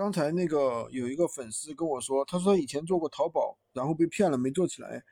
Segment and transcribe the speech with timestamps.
[0.00, 5.04] 刚才那个有一个粉丝跟我说，他说以前做过淘宝，然后被骗了，没做起来，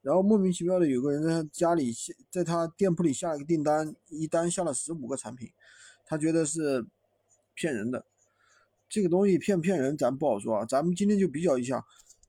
[0.00, 1.94] 然后莫名其妙的有个人在他家里，
[2.28, 5.48] 在他店铺里下了个订单，一单下了十五个产品，
[6.04, 6.84] 他觉得是
[7.54, 8.04] 骗人的。
[8.88, 10.64] 这个东西骗不骗人，咱不好说啊。
[10.64, 11.80] 咱们今天就比较一下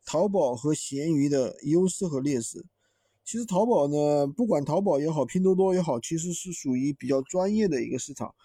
[0.05, 2.63] 淘宝和闲鱼的优势和劣势。
[3.25, 8.35] 其实淘宝呢，不管淘宝也好，拼多多也好，其实是属于比较专业的一个市场，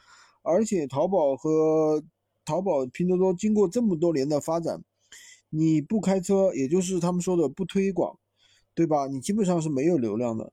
[0.40, 2.02] 而且淘宝和
[2.48, 4.82] 淘宝、拼多多经过这么多年的发展，
[5.50, 8.18] 你不开车，也就是他们说的不推广，
[8.72, 9.06] 对吧？
[9.06, 10.50] 你基本上是没有流量的。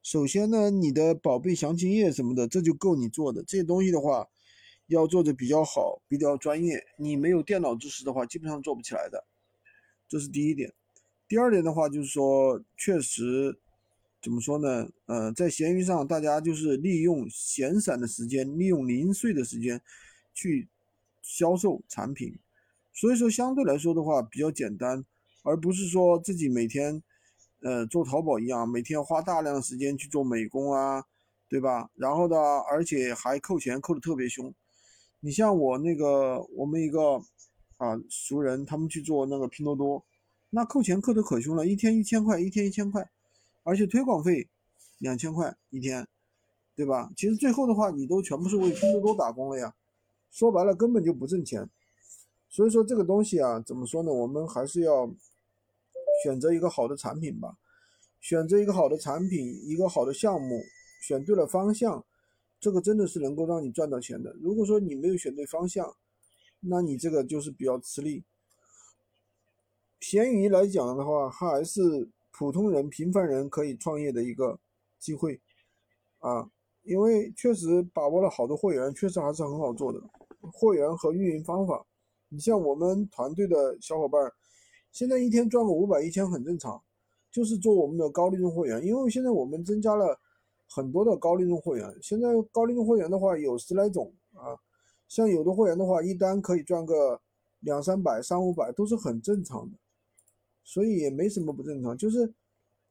[0.00, 3.42] 首先呢，你的宝贝详情页什么的，这就够你做的。
[3.42, 4.28] 这些东西的话，
[4.86, 6.80] 要做的比较好，比较专业。
[6.98, 9.24] 你没有电脑知识的话，基本上做不起来的。
[10.08, 10.72] 这是第一点。
[11.26, 13.58] 第二点的话，就是说，确实，
[14.22, 14.88] 怎么说呢？
[15.06, 19.80] 呃，在闲鱼上，大家就是利用闲散的时间，利用零碎的时间
[20.32, 20.68] 去。
[21.24, 22.38] 销售产品，
[22.92, 25.04] 所以说相对来说的话比较简单，
[25.42, 27.02] 而不是说自己每天，
[27.62, 31.02] 呃，做淘宝一样，每天花大量的时间去做美工啊，
[31.48, 31.90] 对吧？
[31.94, 32.36] 然后呢，
[32.70, 34.54] 而且还扣钱扣的特别凶。
[35.20, 37.22] 你像我那个我们一个
[37.78, 40.04] 啊熟人，他们去做那个拼多多，
[40.50, 43.10] 那扣钱扣的可凶了，一天一千块，一天一千块，
[43.62, 44.46] 而且推广费
[44.98, 46.06] 两千块一天，
[46.76, 47.10] 对吧？
[47.16, 49.74] 其实最后的话，你都全部是为拼多多打工了呀。
[50.34, 51.70] 说白了根本就不挣钱，
[52.48, 54.12] 所以说这个东西啊，怎么说呢？
[54.12, 55.08] 我们还是要
[56.24, 57.56] 选择一个好的产品吧，
[58.20, 60.60] 选择一个好的产品，一个好的项目，
[61.00, 62.04] 选对了方向，
[62.58, 64.34] 这个真的是能够让你赚到钱的。
[64.40, 65.94] 如果说你没有选对方向，
[66.58, 68.24] 那你这个就是比较吃力。
[70.00, 74.58] 闲鱼来讲的话，还是普通人、平凡人可以创业的一个
[74.98, 75.40] 机会
[76.18, 76.50] 啊，
[76.82, 80.02] 因为确实把握了好多货源，确实还是很好做的。
[80.54, 81.84] 货源和运营方法，
[82.28, 84.32] 你像我们团队的小伙伴，
[84.92, 86.80] 现在一天赚个五百一千很正常，
[87.32, 88.82] 就是做我们的高利润货源。
[88.86, 90.16] 因为现在我们增加了
[90.70, 94.54] 很多的高利润货源，现在高利润货源的话有十来种啊，
[95.08, 97.20] 像有的货源的话，一单可以赚个
[97.60, 99.76] 两三百、三五百都是很正常的，
[100.62, 102.32] 所以也没什么不正常，就是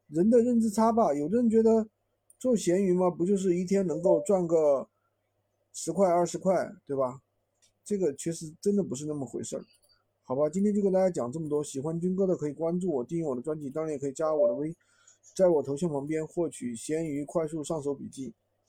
[0.07, 1.13] 人的认知差吧。
[1.13, 1.88] 有的人觉得
[2.38, 4.88] 做闲鱼嘛，不就是一天能够赚个
[5.72, 7.22] 十块二十块，对吧？
[7.85, 9.63] 这个其实真的不是那么回事儿，
[10.23, 11.63] 好吧，今天就跟大家讲这么多。
[11.63, 14.73] 喜欢军哥的可以关注我，订阅我的专辑，当然也可以加我的微，
[15.35, 18.33] 在我头像旁边获取闲鱼快速上手笔记。